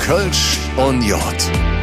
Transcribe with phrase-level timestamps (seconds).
[0.00, 1.20] Kölsch und J.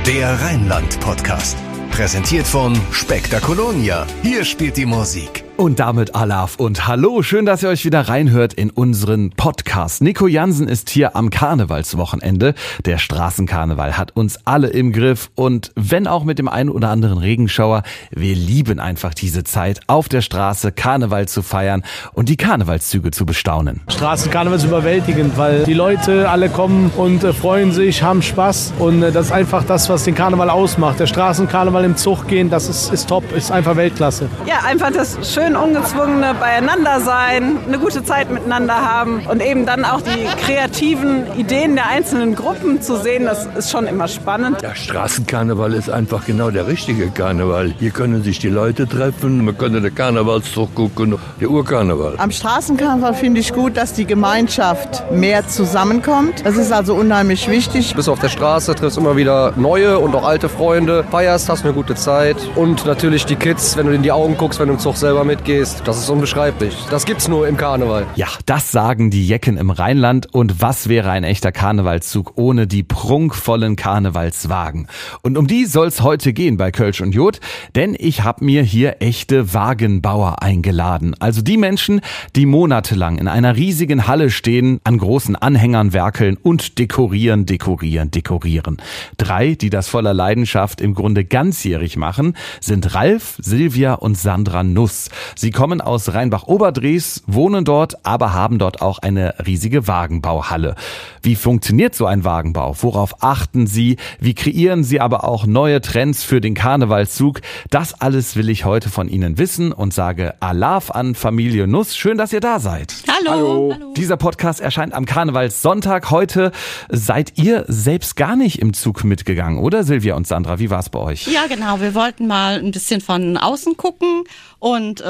[0.05, 1.55] Der Rheinland-Podcast.
[1.92, 4.05] Präsentiert von Spektakolonia.
[4.21, 5.46] Hier spielt die Musik.
[5.58, 10.04] Und damit Alaf und Hallo, schön, dass ihr euch wieder reinhört in unseren Podcast.
[10.04, 12.54] Nico Jansen ist hier am Karnevalswochenende.
[12.86, 17.18] Der Straßenkarneval hat uns alle im Griff und wenn auch mit dem einen oder anderen
[17.18, 17.82] Regenschauer,
[18.12, 21.82] wir lieben einfach diese Zeit, auf der Straße Karneval zu feiern
[22.14, 23.82] und die Karnevalszüge zu bestaunen.
[23.88, 29.02] Straßenkarneval ist überwältigend, weil die Leute alle kommen und äh, freuen sich, haben Spaß und
[29.02, 31.00] äh, das ist einfach das, was den Karneval ausmacht.
[31.00, 34.30] Der Straßenkarneval im Zug gehen, das ist, ist top, ist einfach Weltklasse.
[34.45, 35.17] Ja, einfach das
[35.48, 41.23] schön ungezwungene Beieinander sein, eine gute Zeit miteinander haben und eben dann auch die kreativen
[41.38, 44.62] Ideen der einzelnen Gruppen zu sehen, das ist schon immer spannend.
[44.62, 47.73] Der Straßenkarneval ist einfach genau der richtige Karneval.
[47.80, 52.16] Hier können sich die Leute treffen, man könnte den Karnevalszug gucken, der Urkarneval.
[52.18, 56.45] Am Straßenkarneval finde ich gut, dass die Gemeinschaft mehr zusammenkommt.
[56.45, 57.95] Das ist also unheimlich wichtig.
[57.95, 61.73] Bist auf der Straße, triffst immer wieder neue und auch alte Freunde, feierst, hast eine
[61.73, 64.80] gute Zeit und natürlich die Kids, wenn du in die Augen guckst, wenn du im
[64.80, 65.81] Zug selber mit mitgehst.
[65.85, 66.75] Das ist unbeschreiblich.
[66.89, 68.07] Das gibt's nur im Karneval.
[68.16, 70.33] Ja, das sagen die Jecken im Rheinland.
[70.33, 74.88] Und was wäre ein echter Karnevalszug ohne die prunkvollen Karnevalswagen?
[75.21, 77.39] Und um die soll's heute gehen bei Kölsch und Jod,
[77.75, 81.15] denn ich habe mir hier echte Wagenbauer eingeladen.
[81.19, 82.02] Also die Menschen,
[82.35, 88.77] die monatelang in einer riesigen Halle stehen, an großen Anhängern werkeln und dekorieren, dekorieren, dekorieren.
[89.17, 95.09] Drei, die das voller Leidenschaft im Grunde ganzjährig machen, sind Ralf, Silvia und Sandra Nuss.
[95.36, 100.75] Sie kommen aus Rheinbach-Oberdries, wohnen dort, aber haben dort auch eine riesige Wagenbauhalle.
[101.22, 102.75] Wie funktioniert so ein Wagenbau?
[102.81, 103.98] Worauf achten Sie?
[104.20, 107.42] Wie kreieren Sie aber auch neue Trends für den Karnevalszug?
[107.70, 111.95] Das alles will ich heute von Ihnen wissen und sage Alaf an Familie Nuss.
[111.95, 112.95] Schön, dass ihr da seid.
[113.08, 113.73] Hallo.
[113.73, 113.94] Hallo.
[113.95, 116.11] Dieser Podcast erscheint am Karnevalssonntag.
[116.11, 116.52] Heute
[116.89, 120.59] seid ihr selbst gar nicht im Zug mitgegangen, oder Silvia und Sandra?
[120.59, 121.28] Wie war es bei euch?
[121.28, 121.80] Ja, genau.
[121.80, 124.23] Wir wollten mal ein bisschen von außen gucken
[124.59, 125.05] und äh,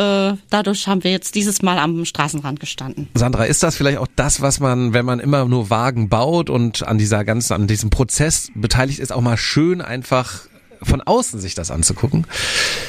[0.49, 3.07] dadurch haben wir jetzt dieses Mal am Straßenrand gestanden.
[3.13, 6.87] Sandra, ist das vielleicht auch das, was man, wenn man immer nur Wagen baut und
[6.87, 10.41] an dieser ganzen, an diesem Prozess beteiligt ist, auch mal schön einfach
[10.83, 12.27] von außen sich das anzugucken?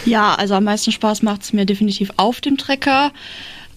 [0.04, 3.12] Ja, also am meisten Spaß macht es mir definitiv auf dem Trecker.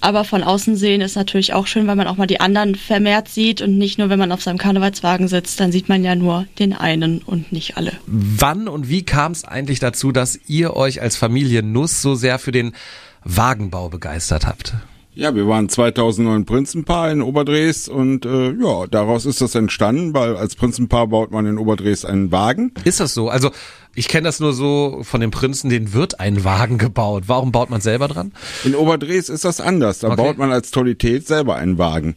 [0.04, 3.30] Aber von außen sehen ist natürlich auch schön, weil man auch mal die anderen vermehrt
[3.30, 6.48] sieht und nicht nur, wenn man auf seinem Karnevalswagen sitzt, dann sieht man ja nur
[6.58, 7.94] den einen und nicht alle.
[8.08, 12.40] Wann und wie kam es eigentlich dazu, dass ihr euch als Familie Nuss so sehr
[12.40, 12.74] für den
[13.24, 14.74] Wagenbau begeistert habt?
[15.14, 20.38] Ja, wir waren 2009 Prinzenpaar in Oberdres und äh, ja, daraus ist das entstanden, weil
[20.38, 22.72] als Prinzenpaar baut man in Oberdres einen Wagen.
[22.86, 23.28] Ist das so?
[23.28, 23.52] Also
[23.94, 27.24] ich kenne das nur so von den Prinzen, denen wird ein Wagen gebaut.
[27.28, 28.32] Warum baut man selber dran?
[28.64, 30.00] In Oberdres ist das anders.
[30.00, 30.18] Da okay.
[30.18, 32.16] baut man als Tollität selber einen Wagen.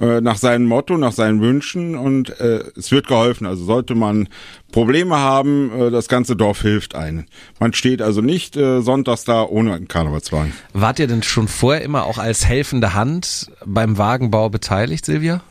[0.00, 3.46] Äh, nach seinem Motto, nach seinen Wünschen und äh, es wird geholfen.
[3.46, 4.28] Also sollte man
[4.72, 7.24] Probleme haben, äh, das ganze Dorf hilft einem.
[7.58, 10.52] Man steht also nicht äh, sonntags da ohne einen Karnevalswagen.
[10.72, 15.42] Wart ihr denn schon vorher immer auch als helfende Hand beim Wagenbau beteiligt, Silvia?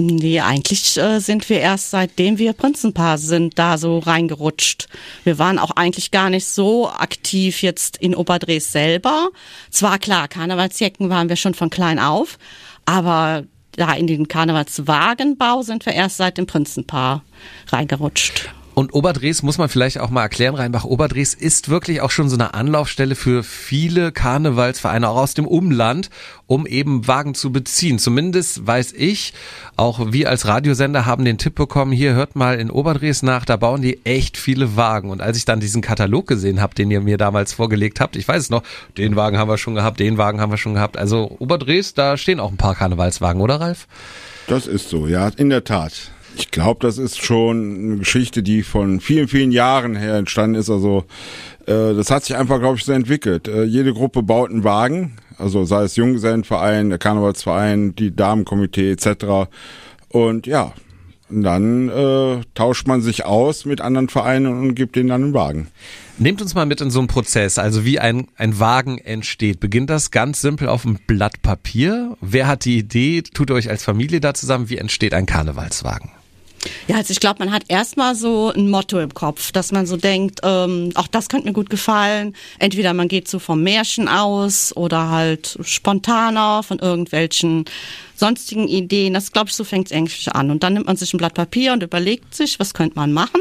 [0.00, 4.86] Nee, eigentlich äh, sind wir erst seitdem wir Prinzenpaar sind da so reingerutscht.
[5.24, 9.30] Wir waren auch eigentlich gar nicht so aktiv jetzt in Oberdres selber.
[9.70, 12.38] Zwar klar, Karnevalsjecken waren wir schon von klein auf,
[12.86, 13.42] aber
[13.72, 17.24] da in den Karnevalswagenbau sind wir erst seit dem Prinzenpaar
[17.66, 18.50] reingerutscht.
[18.78, 22.54] Und Oberdres muss man vielleicht auch mal erklären, Rheinbach-Oberdres ist wirklich auch schon so eine
[22.54, 26.10] Anlaufstelle für viele Karnevalsvereine, auch aus dem Umland,
[26.46, 27.98] um eben Wagen zu beziehen.
[27.98, 29.34] Zumindest weiß ich,
[29.74, 33.56] auch wir als Radiosender haben den Tipp bekommen, hier hört mal in Oberdres nach, da
[33.56, 35.10] bauen die echt viele Wagen.
[35.10, 38.28] Und als ich dann diesen Katalog gesehen habe, den ihr mir damals vorgelegt habt, ich
[38.28, 38.62] weiß es noch,
[38.96, 40.96] den Wagen haben wir schon gehabt, den Wagen haben wir schon gehabt.
[40.96, 43.88] Also Oberdres, da stehen auch ein paar Karnevalswagen, oder Ralf?
[44.46, 46.12] Das ist so, ja, in der Tat.
[46.38, 50.70] Ich glaube, das ist schon eine Geschichte, die von vielen, vielen Jahren her entstanden ist.
[50.70, 51.04] Also
[51.66, 53.48] äh, das hat sich einfach, glaube ich, so entwickelt.
[53.48, 59.50] Äh, jede Gruppe baut einen Wagen, also sei es Junggesellenverein, der Karnevalsverein, die Damenkomitee etc.
[60.08, 60.74] Und ja,
[61.28, 65.34] und dann äh, tauscht man sich aus mit anderen Vereinen und gibt denen dann einen
[65.34, 65.66] Wagen.
[66.18, 69.60] Nehmt uns mal mit in so einen Prozess, also wie ein, ein Wagen entsteht.
[69.60, 72.16] Beginnt das ganz simpel auf einem Blatt Papier?
[72.20, 73.22] Wer hat die Idee?
[73.22, 74.70] Tut ihr euch als Familie da zusammen?
[74.70, 76.10] Wie entsteht ein Karnevalswagen?
[76.86, 79.96] Ja, also ich glaube, man hat erstmal so ein Motto im Kopf, dass man so
[79.96, 82.34] denkt, ähm, auch das könnte mir gut gefallen.
[82.58, 87.64] Entweder man geht so vom Märchen aus oder halt spontaner von irgendwelchen
[88.16, 89.14] sonstigen Ideen.
[89.14, 90.50] Das glaube ich, so fängt es eigentlich an.
[90.50, 93.40] Und dann nimmt man sich ein Blatt Papier und überlegt sich, was könnte man machen.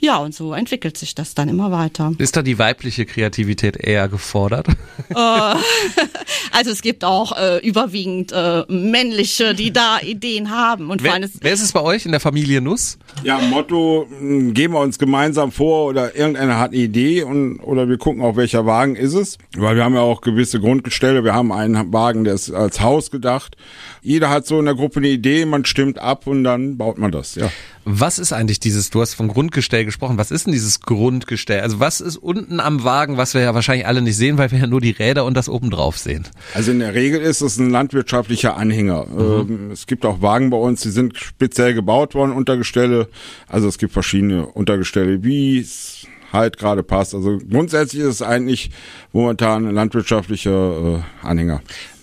[0.00, 2.12] Ja, und so entwickelt sich das dann immer weiter.
[2.18, 4.66] Ist da die weibliche Kreativität eher gefordert?
[5.10, 10.90] Äh, also es gibt auch äh, überwiegend äh, männliche, die da Ideen haben.
[10.90, 12.98] Und vor Wer, allem wer ist es bei euch in der Familie Nuss?
[13.24, 17.88] Ja, Motto, mh, geben wir uns gemeinsam vor oder irgendeiner hat eine Idee und oder
[17.88, 19.36] wir gucken auch, welcher Wagen ist es.
[19.56, 21.24] Weil wir haben ja auch gewisse Grundgestelle.
[21.24, 23.56] Wir haben einen Wagen, der ist als Haus gedacht.
[24.02, 27.12] Jeder hat so in der Gruppe eine Idee, man stimmt ab und dann baut man
[27.12, 27.50] das, ja.
[27.84, 31.60] Was ist eigentlich dieses, du hast von Grundgestell gesprochen, was ist denn dieses Grundgestell?
[31.60, 34.58] Also was ist unten am Wagen, was wir ja wahrscheinlich alle nicht sehen, weil wir
[34.58, 36.28] ja nur die Räder und das oben drauf sehen?
[36.54, 39.06] Also in der Regel ist es ein landwirtschaftlicher Anhänger.
[39.18, 43.08] Ähm, es gibt auch Wagen bei uns, die sind speziell gebaut worden, Untergestelle.
[43.48, 47.14] Also es gibt verschiedene Untergestelle, wie es halt gerade passt.
[47.14, 48.70] Also grundsätzlich ist es eigentlich
[49.12, 51.62] momentan ein landwirtschaftlicher äh, Anhänger.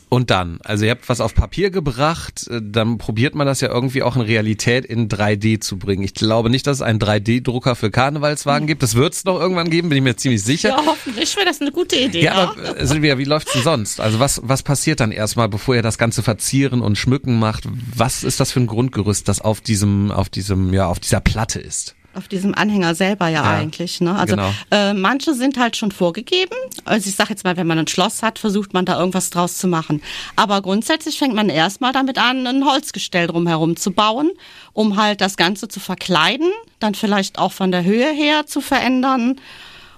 [0.09, 3.69] Und dann, also ihr habt was auf Papier gebracht, äh, dann probiert man das ja
[3.69, 6.01] irgendwie auch in Realität in 3D zu bringen.
[6.04, 8.83] Ich glaube nicht, dass es einen 3D-Drucker für Karnevalswagen gibt.
[8.83, 10.69] Das wird es noch irgendwann geben, bin ich mir ziemlich sicher.
[10.69, 12.24] ja, hoffentlich wäre das eine gute Idee.
[12.24, 14.00] Ja, aber äh, Silvia, wie läuft's denn sonst?
[14.00, 17.65] Also was, was passiert dann erstmal, bevor ihr das Ganze verzieren und schmücken macht?
[17.94, 21.60] Was ist das für ein Grundgerüst, das auf diesem, auf diesem, ja, auf dieser Platte
[21.60, 21.97] ist?
[22.18, 24.02] Auf diesem Anhänger selber ja, Ja, eigentlich.
[24.02, 24.16] Ne?
[24.16, 24.52] Also genau.
[24.72, 26.56] äh, manche sind halt schon vorgegeben.
[26.84, 29.58] Also ich sage jetzt mal, wenn man ein Schloss hat, versucht man da irgendwas draus
[29.58, 30.02] zu machen.
[30.36, 34.31] Aber grundsätzlich fängt man erstmal damit an, ein Holzgestell drumherum zu bauen,
[34.74, 36.50] um halt das Ganze zu verkleiden,
[36.80, 39.36] dann vielleicht auch von der Höhe her zu verändern.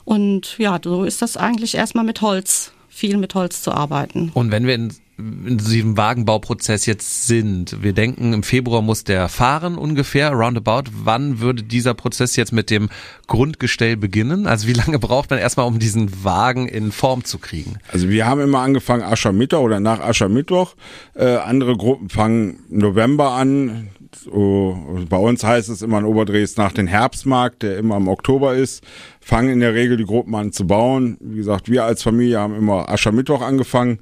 [0.04, 4.31] Und ja, so ist das eigentlich erstmal mit Holz, viel mit Holz zu arbeiten.
[4.33, 9.27] Und wenn wir in, in diesem Wagenbauprozess jetzt sind, wir denken, im Februar muss der
[9.27, 10.92] fahren ungefähr, roundabout.
[11.04, 12.89] Wann würde dieser Prozess jetzt mit dem
[13.27, 14.48] Grundgestell beginnen?
[14.48, 17.80] Also wie lange braucht man erstmal, um diesen Wagen in Form zu kriegen?
[17.92, 20.75] Also wir haben immer angefangen Aschermittwoch oder nach Aschermittwoch.
[21.16, 23.89] Äh, andere Gruppen fangen November an.
[24.24, 28.56] So, bei uns heißt es immer in Oberdres nach den Herbstmarkt, der immer im Oktober
[28.56, 28.83] ist,
[29.22, 31.18] fangen in der Regel die Gruppen an zu bauen.
[31.19, 34.00] Wie gesagt, wir als Familie haben immer Aschermittwoch angefangen,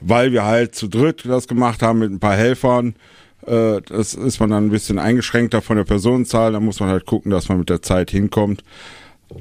[0.00, 2.94] weil wir halt zu dritt das gemacht haben mit ein paar Helfern.
[3.46, 6.52] Äh, das ist man dann ein bisschen eingeschränkter von der Personenzahl.
[6.52, 8.62] Da muss man halt gucken, dass man mit der Zeit hinkommt.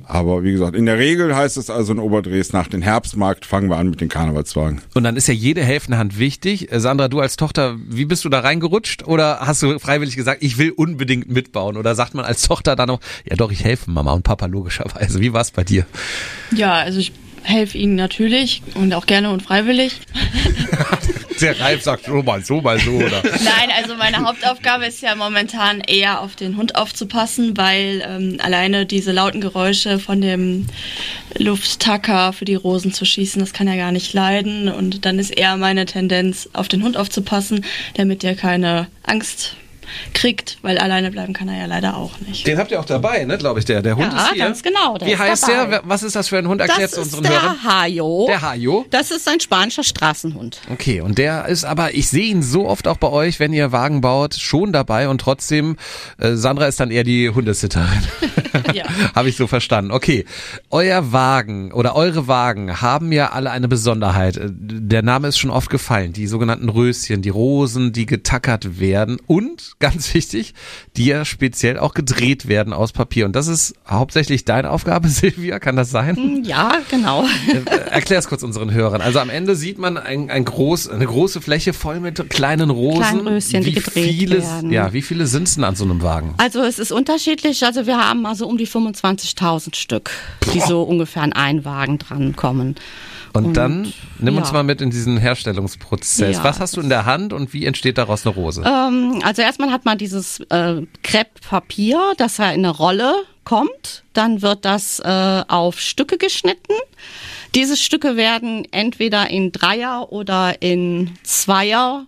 [0.05, 3.69] Aber wie gesagt, in der Regel heißt es also in Oberdres nach dem Herbstmarkt fangen
[3.69, 4.81] wir an mit den Karnevalswagen.
[4.93, 6.71] Und dann ist ja jede helfende Hand wichtig.
[6.71, 9.07] Äh, Sandra, du als Tochter, wie bist du da reingerutscht?
[9.07, 11.75] Oder hast du freiwillig gesagt, ich will unbedingt mitbauen?
[11.75, 15.19] Oder sagt man als Tochter dann noch, ja doch, ich helfe Mama und Papa logischerweise.
[15.21, 15.85] Wie war's bei dir?
[16.55, 17.11] Ja, also ich
[17.43, 20.01] helfe ihnen natürlich und auch gerne und freiwillig.
[21.41, 23.21] Der Ralf sagt so mal so, mal so, oder?
[23.23, 28.85] Nein, also meine Hauptaufgabe ist ja momentan eher auf den Hund aufzupassen, weil ähm, alleine
[28.85, 30.67] diese lauten Geräusche von dem
[31.37, 34.69] Lufttacker für die Rosen zu schießen, das kann er gar nicht leiden.
[34.69, 37.65] Und dann ist eher meine Tendenz, auf den Hund aufzupassen,
[37.95, 39.55] damit der keine Angst
[40.13, 42.45] kriegt, weil alleine bleiben kann er ja leider auch nicht.
[42.47, 43.81] Den habt ihr auch dabei, ne, glaube ich, der.
[43.81, 44.43] Der Hund Ja, ist hier.
[44.43, 45.65] ganz genau, der Wie heißt dabei.
[45.67, 45.81] der?
[45.85, 46.61] Was ist das für ein Hund?
[46.61, 47.63] Erklärt ist unseren der Hörern.
[47.63, 48.25] Hajo.
[48.27, 48.85] Der Hajo.
[48.89, 50.61] Das ist ein spanischer Straßenhund.
[50.71, 53.71] Okay, und der ist aber, ich sehe ihn so oft auch bei euch, wenn ihr
[53.71, 55.77] Wagen baut, schon dabei und trotzdem,
[56.17, 57.87] äh, Sandra ist dann eher die Hundesitterin.
[58.73, 58.83] Ja.
[59.15, 59.91] Habe ich so verstanden.
[59.91, 60.25] Okay,
[60.69, 64.37] euer Wagen oder eure Wagen haben ja alle eine Besonderheit.
[64.37, 66.13] Äh, Der Name ist schon oft gefallen.
[66.13, 70.53] Die sogenannten Röschen, die Rosen, die getackert werden und, ganz wichtig,
[70.97, 73.25] die ja speziell auch gedreht werden aus Papier.
[73.25, 76.43] Und das ist hauptsächlich deine Aufgabe, Silvia, kann das sein?
[76.43, 77.25] Ja, genau.
[77.89, 79.01] Erklär es kurz unseren Hörern.
[79.01, 83.01] Also am Ende sieht man ein, ein groß, eine große Fläche voll mit kleinen Rosen.
[83.01, 84.71] Kleinen Röschen, die wie gedreht viele, werden.
[84.71, 86.33] Ja, wie viele sind es denn an so einem Wagen?
[86.37, 87.63] Also es ist unterschiedlich.
[87.63, 90.11] Also wir haben also um die 25.000 Stück,
[90.53, 92.75] die so ungefähr an einen Wagen drankommen.
[93.33, 94.53] Und, dann nimm uns ja.
[94.53, 96.37] mal mit in diesen Herstellungsprozess.
[96.37, 98.63] Ja, Was hast du in der Hand und wie entsteht daraus eine Rose?
[98.65, 104.03] Ähm, also erstmal hat man dieses äh, Krepppapier, das ja in eine Rolle kommt.
[104.13, 106.73] Dann wird das äh, auf Stücke geschnitten.
[107.55, 112.05] Diese Stücke werden entweder in Dreier oder in Zweier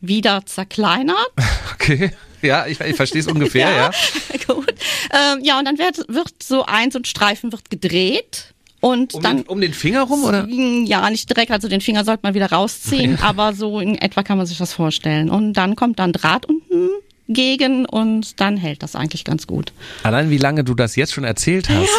[0.00, 1.30] wieder zerkleinert.
[1.74, 2.12] Okay.
[2.42, 3.90] Ja, ich, ich verstehe es ungefähr, ja.
[4.46, 4.74] Gut.
[5.12, 8.54] Ähm, ja, und dann wird, wird so ein, so ein Streifen wird gedreht.
[8.82, 10.44] Und Um, dann den, um den Finger rum oder?
[10.48, 14.36] Ja, nicht direkt, also den Finger sollte man wieder rausziehen, aber so in etwa kann
[14.38, 15.30] man sich das vorstellen.
[15.30, 16.88] Und dann kommt dann Draht unten
[17.28, 19.72] gegen und dann hält das eigentlich ganz gut.
[20.02, 21.88] Allein wie lange du das jetzt schon erzählt hast.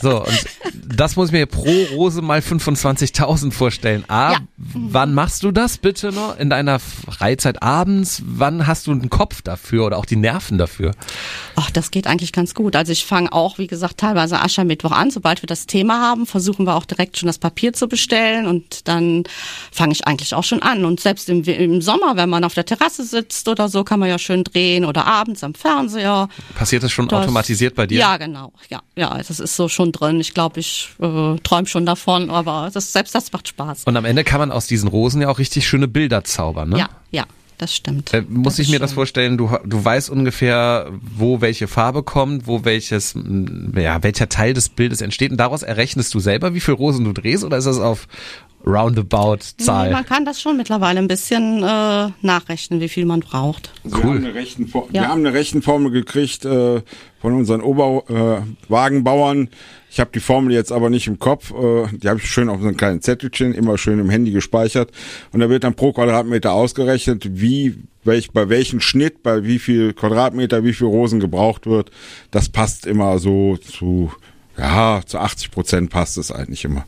[0.00, 4.04] So, und Das muss ich mir pro Rose mal 25.000 vorstellen.
[4.08, 4.38] A, Ja.
[4.56, 6.38] wann machst du das bitte noch?
[6.38, 8.22] In deiner Freizeit abends?
[8.24, 10.92] Wann hast du den Kopf dafür oder auch die Nerven dafür?
[11.56, 12.76] Ach, das geht eigentlich ganz gut.
[12.76, 15.10] Also ich fange auch, wie gesagt, teilweise Aschermittwoch an.
[15.10, 18.88] Sobald wir das Thema haben, versuchen wir auch direkt schon das Papier zu bestellen und
[18.88, 19.24] dann
[19.70, 20.84] fange ich eigentlich auch schon an.
[20.84, 24.08] Und selbst im, im Sommer, wenn man auf der Terrasse sitzt oder so, kann man
[24.08, 26.28] ja schön drehen oder abends am Fernseher.
[26.54, 27.98] Passiert das schon Das- automatisiert bei dir?
[27.98, 28.52] Ja, genau.
[28.70, 30.20] Ja, ja, das ist so schon drin.
[30.20, 33.84] Ich glaube, ich äh, träume schon davon, aber das, selbst das macht Spaß.
[33.84, 36.78] Und am Ende kann man aus diesen Rosen ja auch richtig schöne Bilder zaubern, ne?
[36.78, 37.24] Ja, ja,
[37.58, 38.14] das stimmt.
[38.14, 38.94] Äh, muss Das ich mir das schön.
[38.96, 44.54] vorstellen, du, du weißt ungefähr, wo welche Farbe kommt, wo welches, m, ja, welcher Teil
[44.54, 47.66] des Bildes entsteht und daraus errechnest du selber, wie viel Rosen du drehst oder ist
[47.66, 48.08] das auf
[48.64, 49.90] roundabout Nee, Zahl?
[49.90, 53.72] man kann das schon mittlerweile ein bisschen äh, nachrechnen, wie viel man braucht.
[53.84, 55.02] Wir, haben eine rechten, For- Ja.
[55.02, 56.80] wir haben eine Rechenformel gekriegt äh,
[57.20, 58.46] von unseren Oberwagenbauern.
[58.68, 59.48] Äh, Wagenbauern.
[59.92, 61.50] Ich habe die Formel jetzt aber nicht im Kopf.
[61.50, 64.90] Äh, die habe ich schön auf so einem kleinen Zettelchen, immer schön im Handy gespeichert.
[65.32, 69.92] Und da wird dann pro Quadratmeter ausgerechnet, wie welch, bei welchem Schnitt, bei wie viel
[69.92, 71.90] Quadratmeter, wie viel Rosen gebraucht wird.
[72.30, 74.10] Das passt immer so zu
[74.58, 76.84] ja, zu 80 Prozent passt es eigentlich immer.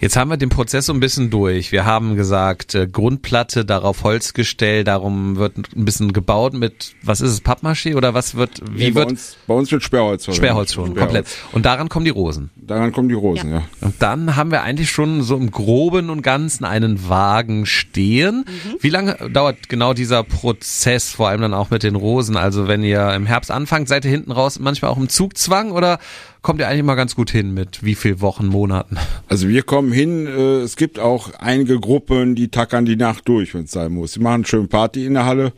[0.00, 1.70] Jetzt haben wir den Prozess so ein bisschen durch.
[1.70, 7.30] Wir haben gesagt, äh, Grundplatte, darauf Holzgestell, darum wird ein bisschen gebaut mit, was ist
[7.30, 10.44] es, Pappmaché oder was wird, wie Nee, bei wird uns, bei uns wird Sperrholz verwendet.
[10.46, 11.26] Sperrholz schon, komplett.
[11.52, 12.50] Und daran kommen die Rosen.
[12.56, 13.64] Daran kommen die Rosen, ja.
[13.82, 18.46] Und dann haben wir eigentlich schon so im Groben und Ganzen einen Wagen stehen.
[18.80, 22.36] Wie lange dauert genau dieser Prozess, vor allem dann auch mit den Rosen?
[22.36, 25.98] Also wenn ihr im Herbst anfangt, seid ihr hinten raus manchmal auch im Zugzwang oder
[26.42, 28.98] kommt ihr eigentlich mal ganz gut hin mit wie viel Wochen, Monaten?
[29.28, 33.54] Also wir kommen hin, äh, es gibt auch einige Gruppen, die tackern die Nacht durch,
[33.54, 34.12] wenn es sein muss.
[34.12, 35.52] Sie machen schön Party in der Halle.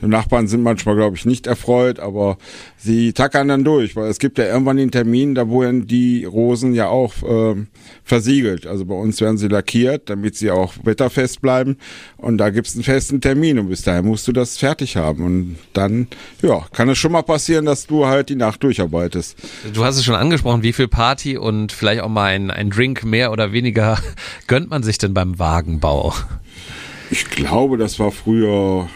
[0.00, 2.38] Die Nachbarn sind manchmal, glaube ich, nicht erfreut, aber
[2.76, 6.72] sie tackern dann durch, weil es gibt ja irgendwann den Termin, da wurden die Rosen
[6.74, 7.66] ja auch ähm,
[8.04, 8.66] versiegelt.
[8.66, 11.76] Also bei uns werden sie lackiert, damit sie auch wetterfest bleiben.
[12.16, 15.24] Und da gibt's einen festen Termin und bis dahin musst du das fertig haben.
[15.24, 16.06] Und dann,
[16.42, 19.36] ja, kann es schon mal passieren, dass du halt die Nacht durcharbeitest.
[19.74, 23.04] Du hast es schon angesprochen, wie viel Party und vielleicht auch mal ein, ein Drink
[23.04, 23.98] mehr oder weniger
[24.46, 26.14] gönnt man sich denn beim Wagenbau?
[27.10, 28.88] Ich glaube, das war früher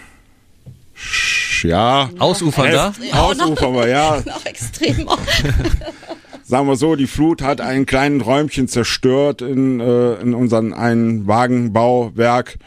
[0.97, 2.93] sch- ja Ausufernder?
[3.13, 4.23] Ausufernder, ja.
[4.27, 5.17] Noch extremer.
[6.45, 11.27] Sagen wir so, die Flut hat einen kleinen Räumchen zerstört in, äh, in unseren einen
[11.27, 12.59] Wagenbauwerk,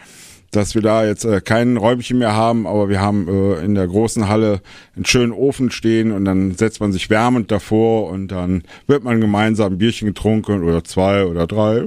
[0.56, 3.88] dass wir da jetzt äh, kein Räumchen mehr haben, aber wir haben äh, in der
[3.88, 4.62] großen Halle
[4.96, 9.22] einen schönen Ofen stehen und dann setzt man sich wärmend davor und dann wird man
[9.22, 11.82] gemeinsam ein Bierchen getrunken oder zwei oder drei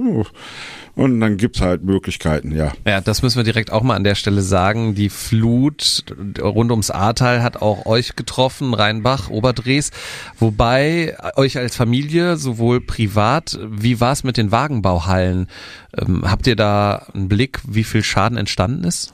[0.99, 2.73] und dann gibt's halt Möglichkeiten, ja.
[2.85, 4.95] Ja, das müssen wir direkt auch mal an der Stelle sagen.
[4.95, 6.03] Die Flut
[6.41, 9.91] rund ums Ahrtal hat auch euch getroffen, Rheinbach, Oberdrees.
[10.39, 15.47] Wobei euch als Familie, sowohl privat, wie war es mit den Wagenbauhallen?
[15.97, 19.13] Ähm, habt ihr da einen Blick, wie viel Schaden entstanden ist?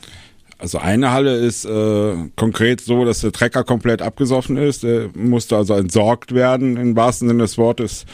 [0.58, 4.84] Also eine Halle ist äh, konkret so, dass der Trecker komplett abgesoffen ist.
[4.84, 8.06] Der musste also entsorgt werden im wahrsten Sinne des Wortes.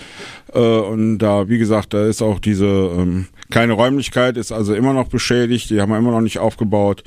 [0.54, 4.94] Äh, und da, wie gesagt, da ist auch diese ähm, kleine Räumlichkeit, ist also immer
[4.94, 5.70] noch beschädigt.
[5.70, 7.04] Die haben wir immer noch nicht aufgebaut.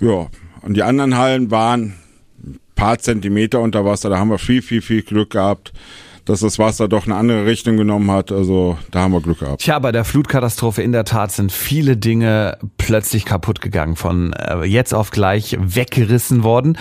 [0.00, 0.26] Ja,
[0.62, 1.94] und die anderen Hallen waren
[2.44, 4.10] ein paar Zentimeter unter Wasser.
[4.10, 5.72] Da haben wir viel, viel, viel Glück gehabt,
[6.24, 8.32] dass das Wasser doch eine andere Richtung genommen hat.
[8.32, 9.60] Also da haben wir Glück gehabt.
[9.60, 14.64] Tja, bei der Flutkatastrophe in der Tat sind viele Dinge plötzlich kaputt gegangen, von äh,
[14.64, 16.78] jetzt auf gleich weggerissen worden.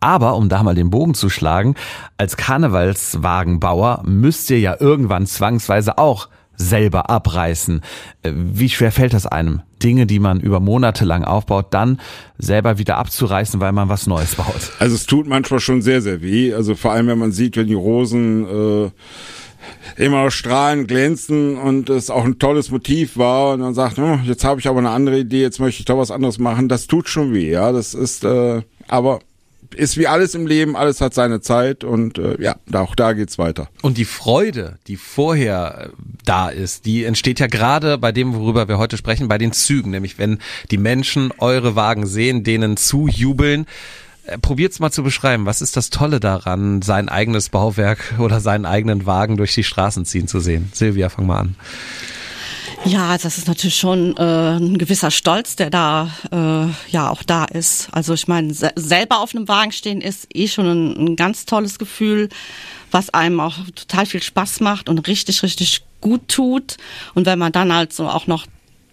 [0.00, 1.76] Aber um da mal den Bogen zu schlagen,
[2.18, 6.28] als Karnevalswagenbauer müsst ihr ja irgendwann zwangsweise auch
[6.62, 7.80] selber abreißen.
[8.22, 9.62] Äh, Wie schwer fällt das einem?
[9.82, 12.00] Dinge, die man über Monate lang aufbaut, dann
[12.38, 14.72] selber wieder abzureißen, weil man was Neues baut.
[14.78, 16.54] Also es tut manchmal schon sehr, sehr weh.
[16.54, 18.90] Also vor allem, wenn man sieht, wenn die Rosen äh,
[19.96, 24.44] immer strahlen, glänzen und es auch ein tolles Motiv war und man sagt, oh, jetzt
[24.44, 26.68] habe ich aber eine andere Idee, jetzt möchte ich doch was anderes machen.
[26.68, 27.72] Das tut schon weh, ja.
[27.72, 29.20] Das ist, äh, aber
[29.74, 33.38] ist wie alles im Leben, alles hat seine Zeit und äh, ja, auch da geht's
[33.38, 33.68] weiter.
[33.82, 38.68] Und die Freude, die vorher äh, da ist, die entsteht ja gerade bei dem, worüber
[38.68, 39.90] wir heute sprechen, bei den Zügen.
[39.90, 40.38] Nämlich wenn
[40.70, 43.66] die Menschen eure Wagen sehen, denen zujubeln.
[44.26, 45.46] Äh, Probiert's mal zu beschreiben.
[45.46, 50.04] Was ist das Tolle daran, sein eigenes Bauwerk oder seinen eigenen Wagen durch die Straßen
[50.04, 50.70] ziehen zu sehen?
[50.72, 51.56] Silvia, fang mal an.
[52.84, 57.44] Ja, das ist natürlich schon äh, ein gewisser Stolz, der da äh, ja auch da
[57.44, 57.88] ist.
[57.92, 61.46] Also ich meine, se selber auf einem Wagen stehen ist eh schon ein, ein ganz
[61.46, 62.28] tolles Gefühl,
[62.90, 66.76] was einem auch total viel Spaß macht und richtig, richtig gut tut.
[67.14, 68.46] Und wenn man dann halt so auch noch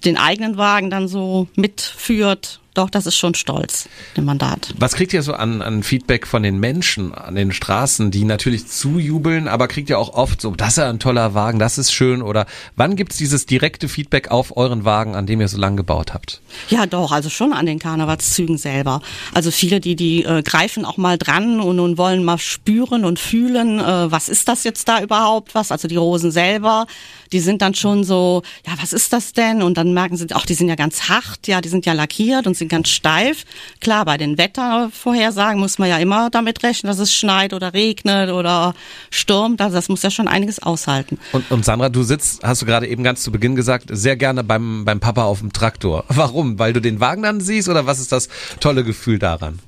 [0.06, 4.74] den eigenen Wagen dann so mitführt, doch, das ist schon stolz, dem Mandat.
[4.78, 8.68] Was kriegt ihr so an, an Feedback von den Menschen an den Straßen, die natürlich
[8.68, 11.92] zujubeln, aber kriegt ihr auch oft so, das ist ja ein toller Wagen, das ist
[11.92, 12.46] schön oder
[12.76, 16.42] wann gibt's dieses direkte Feedback auf euren Wagen, an dem ihr so lange gebaut habt?
[16.70, 19.02] Ja, doch, also schon an den Karnevalszügen selber.
[19.34, 23.20] Also viele, die, die äh, greifen auch mal dran und, und wollen mal spüren und
[23.20, 25.72] fühlen, äh, was ist das jetzt da überhaupt was?
[25.72, 26.86] Also die Rosen selber,
[27.32, 29.62] die sind dann schon so, ja, was ist das denn?
[29.62, 32.48] Und dann merken sie, ach, die sind ja ganz hart, ja, die sind ja lackiert
[32.48, 33.46] und sind ganz steif.
[33.82, 38.32] Klar, bei den Wettervorhersagen muss man ja immer damit rechnen, dass es schneit oder regnet
[38.32, 38.74] oder
[39.10, 39.62] stürmt.
[39.62, 41.18] Also das muss ja schon einiges aushalten.
[41.32, 44.44] Und, und Sandra, du sitzt, hast du gerade eben ganz zu Beginn gesagt, sehr gerne
[44.44, 46.06] beim, beim Papa auf dem Traktor.
[46.10, 46.60] Warum?
[46.60, 49.60] Weil du den Wagen dann siehst oder was ist das tolle Gefühl daran?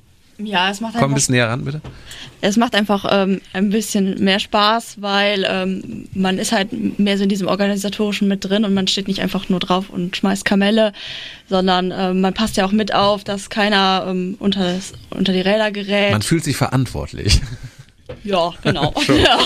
[0.44, 1.80] Ja, es macht Komm ein bisschen näher ran, bitte.
[2.40, 7.22] es macht einfach ähm, ein bisschen mehr Spaß, weil ähm, man ist halt mehr so
[7.24, 10.92] in diesem organisatorischen mit drin und man steht nicht einfach nur drauf und schmeißt Kamelle,
[11.48, 15.40] sondern ähm, man passt ja auch mit auf, dass keiner ähm, unter, das, unter die
[15.40, 16.12] Räder gerät.
[16.12, 17.40] Man fühlt sich verantwortlich.
[18.24, 18.92] ja, genau.
[19.08, 19.38] Ja.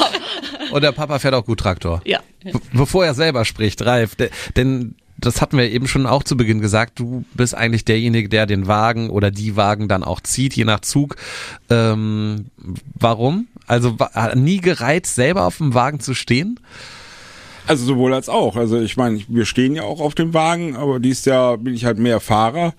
[0.72, 2.00] Und der Papa fährt auch gut Traktor.
[2.04, 2.20] Ja.
[2.42, 6.36] Be bevor er selber spricht, Ralf, de- denn das hatten wir eben schon auch zu
[6.36, 10.54] Beginn gesagt, du bist eigentlich derjenige, der den Wagen oder die Wagen dann auch zieht,
[10.54, 11.16] je nach Zug.
[11.70, 12.46] Ähm,
[12.94, 13.46] warum?
[13.66, 13.96] Also
[14.34, 16.60] nie gereizt, selber auf dem Wagen zu stehen?
[17.66, 18.56] Also sowohl als auch.
[18.56, 21.84] Also ich meine, wir stehen ja auch auf dem Wagen, aber dieses Jahr bin ich
[21.84, 22.74] halt mehr Fahrer.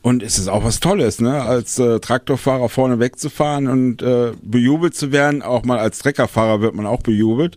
[0.00, 1.42] Und es ist auch was Tolles, ne?
[1.42, 5.40] Als äh, Traktorfahrer vorne wegzufahren und äh, bejubelt zu werden.
[5.40, 7.56] Auch mal als Treckerfahrer wird man auch bejubelt.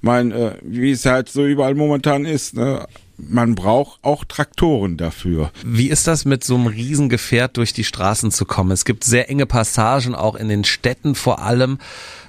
[0.00, 2.86] Mein, äh, wie es halt so überall momentan ist, ne?
[3.28, 5.52] Man braucht auch Traktoren dafür.
[5.64, 8.72] Wie ist das mit so einem Riesengefährt durch die Straßen zu kommen?
[8.72, 11.78] Es gibt sehr enge Passagen, auch in den Städten vor allem.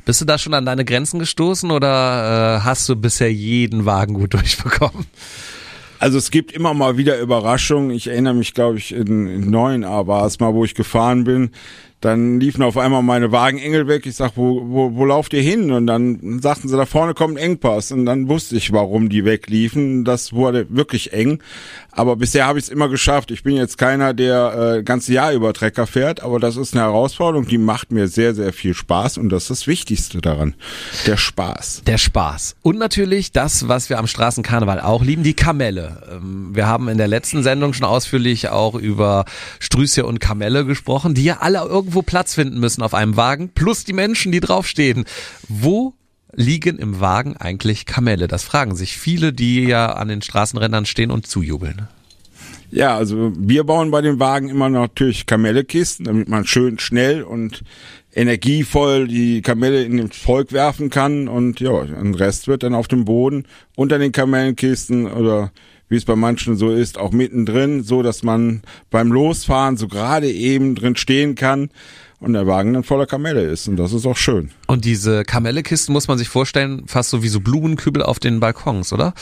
[0.06, 4.14] Bist du da schon an deine Grenzen gestoßen oder äh, hast du bisher jeden Wagen
[4.14, 5.06] gut durchbekommen?
[6.04, 7.90] Also es gibt immer mal wieder Überraschungen.
[7.92, 11.24] Ich erinnere mich, glaube ich, in, in neuen A war es mal, wo ich gefahren
[11.24, 11.52] bin.
[12.04, 14.06] Dann liefen auf einmal meine Wagenengel weg.
[14.06, 15.72] Ich sag, wo, wo, wo lauft ihr hin?
[15.72, 17.94] Und dann sagten sie, da vorne kommt ein Engpass.
[17.94, 20.04] Und dann wusste ich, warum die wegliefen.
[20.04, 21.40] Das wurde wirklich eng.
[21.96, 23.32] Aber bisher habe ich es immer geschafft.
[23.32, 26.84] Ich bin jetzt keiner, der äh, ganze Jahr über Trecker fährt, aber das ist eine
[26.84, 30.56] Herausforderung, die macht mir sehr, sehr viel Spaß und das ist das Wichtigste daran.
[31.06, 31.84] Der Spaß.
[31.86, 32.56] Der Spaß.
[32.64, 36.02] Und natürlich das, was wir am Straßenkarneval auch lieben, die Kamelle.
[36.12, 39.26] Ähm, Wir haben in der letzten Sendung schon ausführlich auch über
[39.60, 43.84] Strüße und Kamelle gesprochen, die ja alle irgendwo Platz finden müssen auf einem Wagen, plus
[43.84, 45.06] die Menschen, die draufstehen.
[45.48, 45.94] Wo
[46.34, 48.28] liegen im Wagen eigentlich Kamelle?
[48.28, 51.88] Das fragen sich viele, die ja an den Straßenrändern stehen und zujubeln.
[52.72, 57.64] Ja, also wir bauen bei den Wagen immer natürlich Kamellekisten, damit man schön schnell und
[58.16, 62.88] energievoll die Kamelle in den Volk werfen kann und ja, ein Rest wird dann auf
[62.88, 65.52] dem Boden unter den Kamellenkisten oder
[65.94, 70.30] wie es bei manchen so ist, auch mittendrin, so dass man beim Losfahren so gerade
[70.30, 71.70] eben drin stehen kann
[72.20, 74.50] und der Wagen dann voller Kamelle ist und das ist auch schön.
[74.68, 78.92] Und diese Kamellekisten muss man sich vorstellen, fast so wie so Blumenkübel auf den Balkons,
[78.94, 79.14] oder?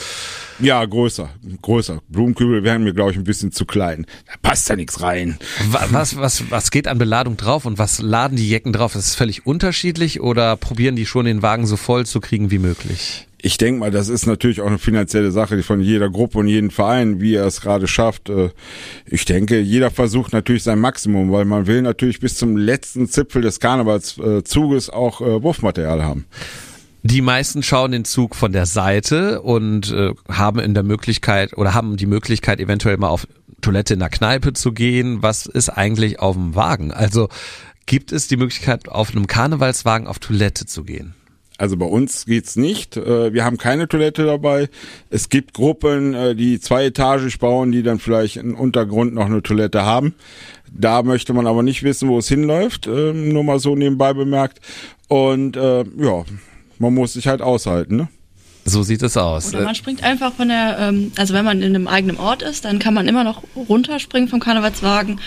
[0.60, 1.28] Ja, größer,
[1.62, 1.98] größer.
[2.08, 4.06] Blumenkübel wären mir, glaube ich, ein bisschen zu klein.
[4.26, 5.36] Da passt ja nichts rein.
[5.70, 8.94] Wa- Was, was, was geht an Beladung drauf und was laden die Jecken drauf?
[8.94, 12.60] Ist es völlig unterschiedlich oder probieren die schon den Wagen so voll zu kriegen wie
[12.60, 13.26] möglich?
[13.44, 16.70] Ich denke mal, das ist natürlich auch eine finanzielle Sache von jeder Gruppe und jedem
[16.70, 18.30] Verein, wie er es gerade schafft.
[18.30, 18.50] Äh,
[19.04, 23.42] Ich denke, jeder versucht natürlich sein Maximum, weil man will natürlich bis zum letzten Zipfel
[23.42, 26.24] des Karnevalszuges auch äh, Wurfmaterial haben.
[27.02, 31.74] Die meisten schauen den Zug von der Seite und äh, haben in der Möglichkeit oder
[31.74, 33.26] haben die Möglichkeit eventuell mal auf
[33.60, 35.20] Toilette in der Kneipe zu gehen.
[35.20, 36.92] Was ist eigentlich auf dem Wagen?
[36.92, 37.28] Also
[37.86, 41.14] gibt es die Möglichkeit auf einem Karnevalswagen auf Toilette zu gehen?
[41.58, 42.96] Also bei uns geht's nicht.
[42.96, 44.68] Äh, Wir haben keine Toilette dabei.
[45.10, 49.82] Es gibt Gruppen, äh, die zweietagig bauen, die dann vielleicht im Untergrund noch eine Toilette
[49.84, 50.14] haben.
[50.74, 52.86] Da möchte man aber nicht wissen, wo es hinläuft.
[52.86, 54.60] ähm, Nur mal so nebenbei bemerkt.
[55.08, 56.24] Und äh, ja,
[56.78, 57.96] man muss sich halt aushalten.
[57.96, 58.08] Ne?
[58.64, 59.52] So sieht es aus.
[59.54, 62.64] Oder man springt einfach von der, ähm, also wenn man in einem eigenen Ort ist,
[62.64, 65.20] dann kann man immer noch runterspringen vom Karnevalswagen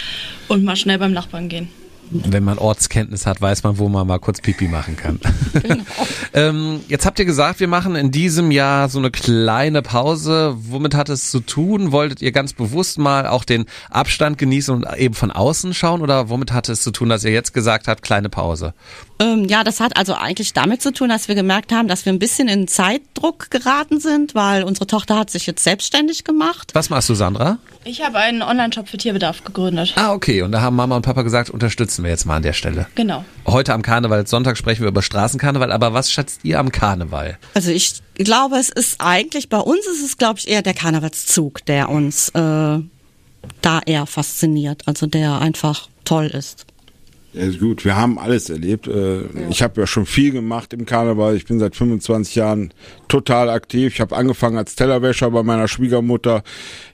[0.47, 1.69] und mal schnell beim Nachbarn gehen.
[2.11, 5.19] Wenn man Ortskenntnis hat, weiß man, wo man mal kurz Pipi machen kann.
[6.33, 10.55] ähm, jetzt habt ihr gesagt, wir machen in diesem Jahr so eine kleine Pause.
[10.57, 11.91] Womit hat es zu tun?
[11.91, 16.01] Wolltet ihr ganz bewusst mal auch den Abstand genießen und eben von außen schauen?
[16.01, 18.73] Oder womit hatte es zu tun, dass ihr jetzt gesagt habt, kleine Pause?
[19.19, 22.13] Ähm, ja, das hat also eigentlich damit zu tun, dass wir gemerkt haben, dass wir
[22.13, 26.71] ein bisschen in Zeitdruck geraten sind, weil unsere Tochter hat sich jetzt selbstständig gemacht.
[26.73, 27.57] Was machst du, Sandra?
[27.87, 29.93] Ich habe einen Online-Shop für Tierbedarf gegründet.
[29.95, 30.41] Ah, okay.
[30.41, 32.87] Und da haben Mama und Papa gesagt, unterstützen wir jetzt mal an der Stelle.
[32.95, 33.23] Genau.
[33.45, 37.37] Heute am Karnevalssonntag sprechen wir über Straßenkarneval, aber was schätzt ihr am Karneval?
[37.53, 41.63] Also ich glaube, es ist eigentlich, bei uns ist es, glaube ich, eher der Karnevalszug,
[41.67, 42.31] der uns äh,
[43.61, 46.65] da eher fasziniert, also der einfach toll ist.
[47.35, 48.87] Ja, gut, wir haben alles erlebt.
[48.87, 51.35] Äh, ich habe ja schon viel gemacht im Karneval.
[51.35, 52.73] Ich bin seit 25 Jahren
[53.09, 53.93] total aktiv.
[53.93, 56.43] Ich habe angefangen als Tellerwäscher bei meiner Schwiegermutter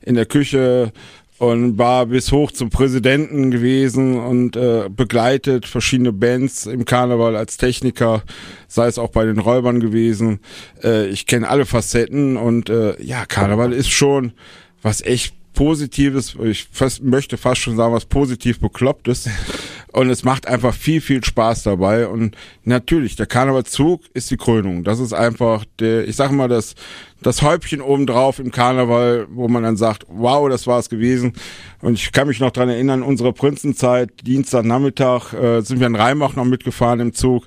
[0.02, 0.92] in der Küche
[1.38, 7.58] und war bis hoch zum Präsidenten gewesen und äh, begleitet verschiedene Bands im Karneval als
[7.58, 8.24] Techniker,
[8.68, 10.40] sei es auch bei den Räubern gewesen.
[10.84, 14.34] Äh, ich kenne alle Facetten und äh, ja, Karneval ist schon
[14.82, 19.30] was echt Positives, ich fast, möchte fast schon sagen, was positiv beklopptes.
[19.94, 22.08] Und es macht einfach viel, viel Spaß dabei.
[22.08, 24.84] Und natürlich, der Karnevalzug ist die Krönung.
[24.84, 26.76] Das ist einfach der, ich sag mal, das,
[27.22, 31.34] das Häubchen obendrauf im Karneval, wo man dann sagt, wow, das war es gewesen.
[31.82, 36.36] Und ich kann mich noch dran erinnern, unsere Prinzenzeit, Dienstagnachmittag, äh, sind wir in Rheimach
[36.36, 37.46] noch mitgefahren im Zug.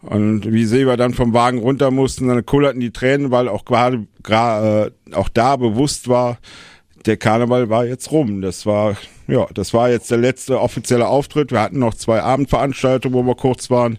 [0.00, 4.06] Und wie Silber dann vom Wagen runter mussten, dann kullerten die Tränen, weil auch gerade,
[4.28, 6.38] äh, auch da bewusst war,
[7.06, 8.42] der Karneval war jetzt rum.
[8.42, 11.52] Das war, ja, das war jetzt der letzte offizielle Auftritt.
[11.52, 13.98] Wir hatten noch zwei Abendveranstaltungen, wo wir kurz waren.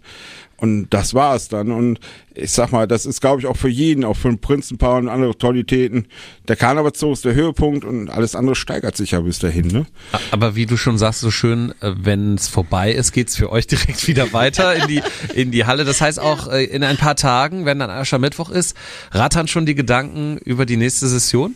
[0.58, 1.72] Und das war es dann.
[1.72, 2.00] Und
[2.34, 5.10] ich sag mal, das ist, glaube ich, auch für jeden, auch für ein Prinzenpaar und
[5.10, 6.08] andere Tollitäten.
[6.48, 9.68] Der Karnevalszug ist der Höhepunkt und alles andere steigert sich ja bis dahin.
[9.68, 9.86] Ne?
[10.32, 13.68] Aber wie du schon sagst, so schön, äh, wenn es vorbei ist, geht's für euch
[13.68, 15.02] direkt wieder weiter in die,
[15.34, 15.84] in die Halle.
[15.84, 18.78] Das heißt auch äh, in ein paar Tagen, wenn dann Aschermittwoch ist,
[19.12, 21.56] rattern schon die Gedanken über die nächste Session?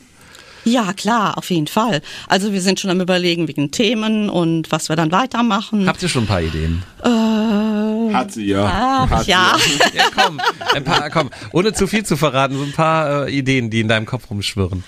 [0.66, 2.02] Ja, klar, auf jeden Fall.
[2.28, 5.88] Also wir sind schon am überlegen wegen Themen und was wir dann weitermachen.
[5.88, 6.84] Habt ihr schon ein paar Ideen?
[7.04, 8.66] Äh, Hat sie ja.
[8.66, 9.56] Ah, Hat sie ja.
[9.94, 10.40] Ja, komm,
[10.76, 13.88] ein paar, komm, ohne zu viel zu verraten, so ein paar äh, Ideen, die in
[13.88, 14.84] deinem Kopf rumschwirren.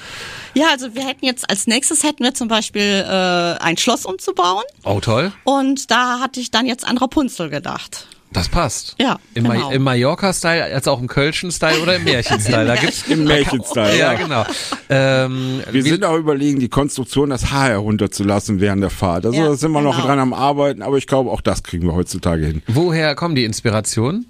[0.54, 4.64] Ja, also wir hätten jetzt als nächstes hätten wir zum Beispiel äh, ein Schloss umzubauen
[4.84, 5.32] Oh, toll.
[5.46, 8.08] und da hatte ich dann jetzt an Rapunzel gedacht.
[8.34, 8.96] Das passt.
[8.98, 9.72] Ja, Im, Ma- genau.
[9.72, 12.66] im Mallorca-Style, als auch im Kölschen-Style oder im Märchen-Style.
[12.66, 14.18] Da gibt's Im Märchenstyle, ja, ja.
[14.18, 14.46] genau.
[14.90, 19.26] Ähm, Wir wie- sind auch überlegen, die Konstruktion, das Haar herunterzulassen während der Fahrt.
[19.26, 20.08] Also Ja, da sind wir noch genau.
[20.08, 22.62] dran am Arbeiten, aber ich glaube, auch das kriegen wir heutzutage hin.
[22.68, 24.26] woher kommen die Inspirationen?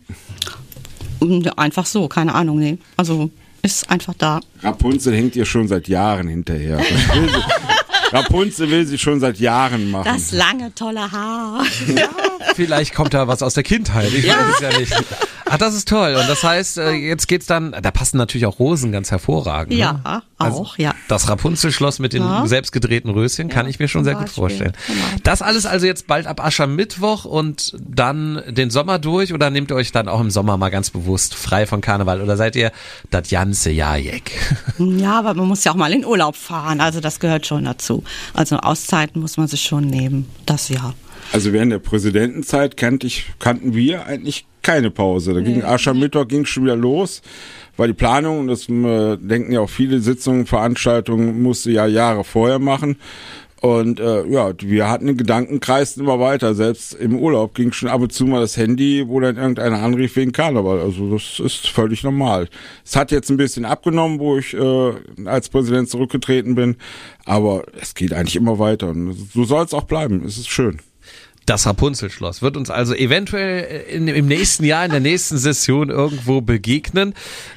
[1.19, 2.79] Und Einfach so, keine Ahnung, nee.
[2.97, 3.29] Also
[3.61, 4.39] ist einfach da.
[4.63, 6.79] Rapunzel hängt ihr schon seit Jahren hinterher.
[8.11, 10.09] Das will sie, Rapunzel will sie schon seit Jahren machen.
[10.11, 11.63] Das lange, tolle Haar.
[12.55, 14.11] Vielleicht kommt da was aus der Kindheit.
[14.13, 14.93] Ich weiß es ja nicht.
[15.51, 16.15] Ach, das ist toll.
[16.15, 19.73] Und das heißt, äh, jetzt geht's dann, da passen natürlich auch Rosen ganz hervorragend.
[19.73, 20.23] Ja, ne?
[20.39, 20.95] auch, ja.
[21.09, 22.47] Das Rapunzelschloss mit den Ja.
[22.47, 24.73] selbst gedrehten Röschen kann ich mir schon sehr gut Beispiel, vorstellen.
[24.87, 24.99] genau.
[25.23, 29.75] Das alles also jetzt bald ab Aschermittwoch und dann den Sommer durch oder nehmt ihr
[29.75, 32.71] euch dann auch im Sommer mal ganz bewusst frei von Karneval oder seid ihr
[33.09, 34.31] das ganze Jahr jeck?
[34.79, 36.79] Ja, aber man muss ja auch mal in Urlaub fahren.
[36.79, 38.03] Also das gehört schon dazu.
[38.33, 40.27] Also Auszeiten muss man sich schon nehmen.
[40.45, 40.93] Das ja.
[41.33, 45.33] Also während der Präsidentenzeit kannte ich, kannten wir eigentlich keine Pause.
[45.33, 47.21] Da ging Aschermittwoch ging schon wieder los,
[47.77, 52.23] weil die Planung, und das äh, denken ja auch viele Sitzungen, Veranstaltungen, musste ja Jahre
[52.23, 52.97] vorher machen.
[53.61, 56.55] Und äh, ja, wir hatten den Gedankenkreis immer weiter.
[56.55, 60.15] Selbst im Urlaub ging schon ab und zu mal das Handy, wo dann irgendeiner anrief
[60.15, 60.79] wegen Karneval.
[60.79, 62.49] Also das ist völlig normal.
[62.83, 64.93] Es hat jetzt ein bisschen abgenommen, wo ich äh,
[65.25, 66.75] als Präsident zurückgetreten bin.
[67.23, 68.89] Aber es geht eigentlich immer weiter.
[68.89, 70.23] Und so soll es auch bleiben.
[70.25, 70.79] Es ist schön.
[71.45, 76.41] Das Rapunzelschloss wird uns also eventuell in, im nächsten Jahr, in der nächsten Session irgendwo
[76.41, 77.13] begegnen.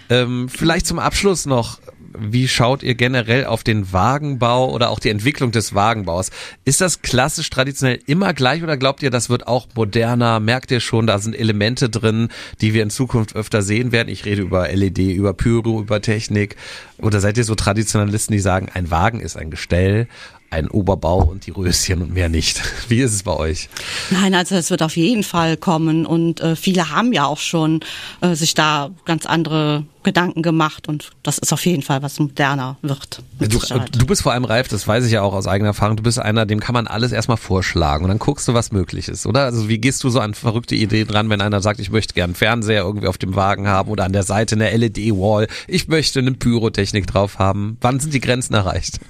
[0.08, 1.78] Ähm, vielleicht zum Abschluss noch,
[2.16, 6.30] wie schaut ihr generell auf den Wagenbau oder auch die Entwicklung des Wagenbaus?
[6.64, 10.40] Ist das klassisch traditionell immer gleich oder glaubt ihr, das wird auch moderner?
[10.40, 12.28] Merkt ihr schon, da sind Elemente drin,
[12.60, 14.08] die wir in Zukunft öfter sehen werden?
[14.08, 16.56] Ich rede über LED, über Pyro, über Technik.
[16.98, 20.06] Oder seid ihr so Traditionalisten, die sagen, ein Wagen ist ein Gestell,
[20.54, 22.62] ein Oberbau und die Röschen und mehr nicht?
[22.88, 23.68] Wie ist es bei euch?
[24.10, 27.80] Nein, also es wird auf jeden Fall kommen und äh, viele haben ja auch schon
[28.20, 32.76] äh, sich da ganz andere Gedanken gemacht und das ist auf jeden Fall was moderner
[32.82, 33.22] wird.
[33.40, 35.96] Du, du bist vor allem reif, das weiß ich ja auch aus eigener Erfahrung.
[35.96, 39.08] Du bist einer, dem kann man alles erstmal vorschlagen und dann guckst du, was möglich
[39.08, 39.44] ist, oder?
[39.44, 42.24] Also wie gehst du so an verrückte Ideen ran, wenn einer sagt, ich möchte gern
[42.24, 46.20] einen Fernseher irgendwie auf dem Wagen haben oder an der Seite eine LED-Wall, ich möchte
[46.20, 47.78] eine Pyrotechnik drauf haben.
[47.80, 49.00] Wann sind die Grenzen erreicht?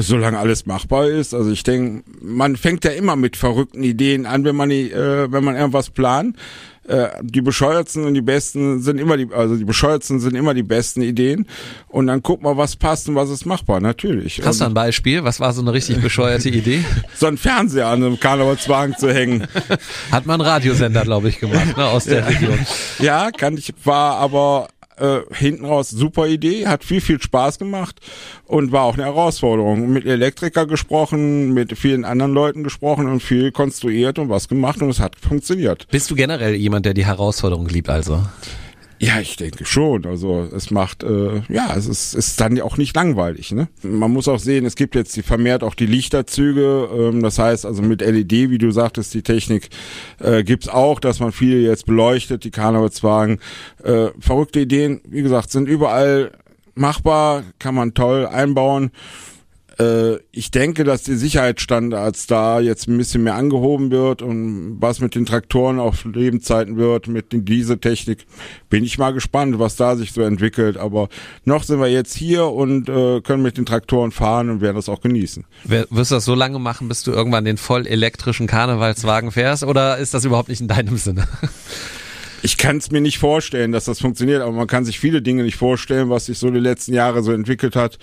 [0.00, 1.34] Solange alles machbar ist.
[1.34, 5.30] Also ich denke, man fängt ja immer mit verrückten Ideen an, wenn man die, äh,
[5.30, 6.36] wenn man irgendwas plant.
[6.86, 10.62] Äh, die bescheuertsten und die besten sind immer die, also die bescheuertsten sind immer die
[10.62, 11.46] besten Ideen.
[11.88, 14.42] Und dann guck mal, was passt und was ist machbar, natürlich.
[14.44, 15.24] Hast du ein Beispiel?
[15.24, 16.84] Was war so eine richtig bescheuerte Idee?
[17.14, 19.46] so einen Fernseher an einem Karnevalswagen zu hängen.
[20.10, 22.58] Hat man einen Radiosender, glaube ich, gemacht, ne, aus der Region.
[22.98, 28.00] Ja, kann ich, war aber äh, hinten raus super Idee, hat viel, viel Spaß gemacht
[28.46, 29.92] und war auch eine Herausforderung.
[29.92, 34.90] Mit Elektriker gesprochen, mit vielen anderen Leuten gesprochen und viel konstruiert und was gemacht und
[34.90, 35.86] es hat funktioniert.
[35.90, 38.22] Bist du generell jemand, der die Herausforderung liebt, also?
[39.04, 40.06] Ja, ich denke schon.
[40.06, 43.52] Also es macht, äh, ja, es ist, ist dann auch nicht langweilig.
[43.52, 43.68] Ne?
[43.82, 46.88] Man muss auch sehen, es gibt jetzt die vermehrt auch die Lichterzüge.
[46.90, 49.68] Ähm, das heißt also mit LED, wie du sagtest, die Technik
[50.20, 53.40] äh, gibt's auch, dass man viele jetzt beleuchtet, die Karnevalswagen.
[53.82, 56.32] Äh, verrückte Ideen, wie gesagt, sind überall
[56.74, 58.90] machbar, kann man toll einbauen.
[59.78, 65.00] Äh, ich denke, dass die Sicherheitsstandards da jetzt ein bisschen mehr angehoben wird und was
[65.00, 68.26] mit den Traktoren auf Lebenszeiten wird, mit den Dieseltechnik,
[68.70, 70.76] bin ich mal gespannt, was da sich so entwickelt.
[70.76, 71.08] Aber
[71.44, 74.88] noch sind wir jetzt hier und äh, können mit den Traktoren fahren und werden das
[74.88, 75.44] auch genießen.
[75.64, 79.98] Wirst du das so lange machen, bis du irgendwann den voll elektrischen Karnevalswagen fährst oder
[79.98, 81.26] ist das überhaupt nicht in deinem Sinne?
[82.44, 85.44] Ich kann es mir nicht vorstellen, dass das funktioniert, aber man kann sich viele Dinge
[85.44, 87.98] nicht vorstellen, was sich so die letzten Jahre so entwickelt hat.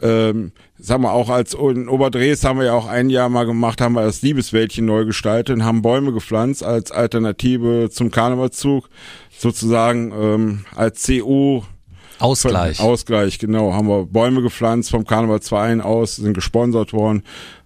[0.00, 3.82] Ähm, sagen wir auch als in Oberdres haben wir ja auch ein Jahr mal gemacht,
[3.82, 8.88] haben wir das Liebeswäldchen neu gestaltet und haben Bäume gepflanzt als Alternative zum Karnevalszug,
[9.36, 11.64] sozusagen ähm, als CO
[12.20, 12.80] Ausgleich.
[12.80, 13.74] Ausgleich, genau.
[13.74, 17.22] Haben wir Bäume gepflanzt vom Karnevalsverein aus, sind gesponsert worden.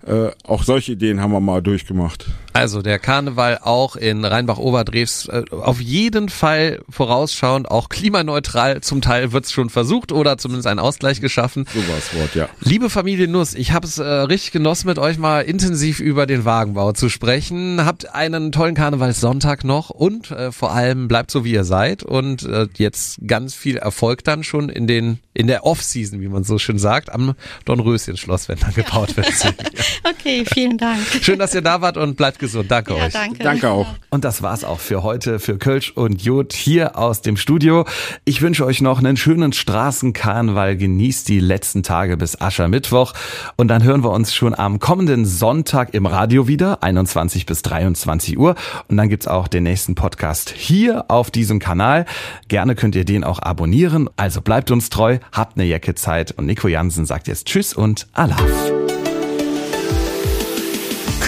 [0.08, 2.26] Äh, auch solche Ideen haben wir mal durchgemacht.
[2.54, 9.32] Also der Karneval auch in Rheinbach-Oberdrehs äh, auf jeden Fall vorausschauend, auch klimaneutral zum Teil
[9.32, 11.66] wird's schon versucht oder zumindest ein Ausgleich geschaffen.
[11.74, 12.48] So war's Wort, ja.
[12.60, 16.46] Liebe Familie Nuss, ich habe es äh, richtig genossen, mit euch mal intensiv über den
[16.46, 17.84] Wagenbau zu sprechen.
[17.84, 22.44] Habt einen tollen Karnevalssonntag noch und äh, vor allem bleibt so, wie ihr seid und
[22.44, 26.58] äh, jetzt ganz viel Erfolg dann schon in den in der Off-Season, wie man so
[26.58, 29.28] schön sagt, am Dornröschen-Schloss, wenn dann gebaut wird.
[30.08, 30.98] Okay, vielen Dank.
[31.22, 32.70] Schön, dass ihr da wart und bleibt gesund.
[32.70, 33.12] Danke Ja, euch.
[33.12, 33.42] danke.
[33.42, 33.86] Danke auch.
[34.10, 37.84] Und das war's auch für heute für Kölsch und Jod hier aus dem Studio.
[38.24, 40.76] Ich wünsche euch noch einen schönen Straßenkarneval.
[40.76, 43.12] Genießt die letzten Tage bis Aschermittwoch.
[43.56, 48.38] Und dann hören wir uns schon am kommenden Sonntag im Radio wieder, 21 bis 23
[48.38, 48.54] Uhr.
[48.88, 52.06] Und dann gibt's auch den nächsten Podcast hier auf diesem Kanal.
[52.48, 54.08] Gerne könnt ihr den auch abonnieren.
[54.16, 56.32] Also bleibt uns treu, habt eine Jacke Zeit.
[56.32, 58.42] Und Nico Jansen sagt jetzt Tschüss und Alaf.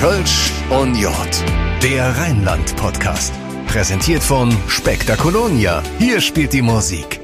[0.01, 1.45] Kölsch und Jod,
[1.83, 3.35] der Rheinland-Podcast.
[3.67, 5.83] Präsentiert von Spektakolonia.
[5.99, 7.20] Hier spielt die Musik